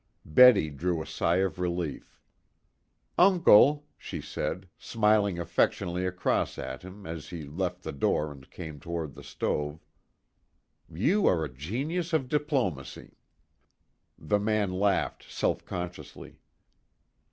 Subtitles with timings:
[0.25, 2.19] Betty drew a sigh of relief.
[3.19, 8.79] "Uncle," she said, smiling affectionately across at him as he left the door and came
[8.79, 9.85] toward the stove,
[10.91, 13.19] "you are a genius of diplomacy."
[14.17, 16.39] The man laughed self consciously.